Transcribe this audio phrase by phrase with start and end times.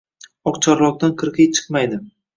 [0.51, 2.01] Oqcharloqdan qirg‘iy chiqmaydi